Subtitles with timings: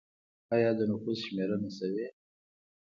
[0.55, 2.07] آیا د نفوس شمېرنه شوې؟